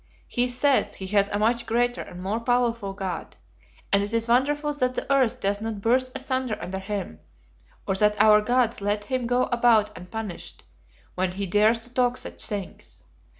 He 0.27 0.49
says 0.49 0.95
he 0.95 1.05
has 1.13 1.27
a 1.27 1.37
much 1.37 1.67
greater 1.67 2.01
and 2.01 2.23
more 2.23 2.39
powerful 2.39 2.91
God; 2.93 3.35
and 3.93 4.01
it 4.01 4.13
is 4.15 4.27
wonderful 4.27 4.73
that 4.73 4.95
the 4.95 5.05
earth 5.13 5.39
does 5.39 5.61
not 5.61 5.79
burst 5.79 6.09
asunder 6.15 6.57
under 6.59 6.79
him, 6.79 7.19
or 7.87 7.93
that 7.93 8.19
our 8.19 8.41
God 8.41 8.81
lets 8.81 9.05
him 9.05 9.27
go 9.27 9.43
about 9.51 9.95
unpunished 9.95 10.63
when 11.13 11.33
he 11.33 11.45
dares 11.45 11.81
to 11.81 11.93
talk 11.93 12.17
such 12.17 12.43
things. 12.43 13.03